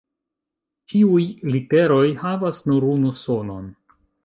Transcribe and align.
Ĉiuj 0.93 1.25
literoj 1.57 2.01
havas 2.23 2.65
nur 2.73 2.91
unu 2.95 3.15
sonon. 3.23 3.71